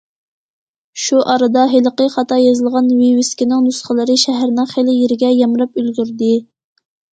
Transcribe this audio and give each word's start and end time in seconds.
شۇ 1.01 1.19
ئارىدا 1.33 1.65
ھېلىقى 1.73 2.07
خاتا 2.13 2.39
يېزىلغان 2.45 2.89
ۋىۋىسكىنىڭ 3.03 3.69
نۇسخىلىرى 3.69 4.17
شەھەرنىڭ 4.25 4.73
خېلى 4.75 4.99
يېرىگە 5.03 5.33
يامراپ 5.45 5.81
ئۈلگۈردى. 5.85 6.35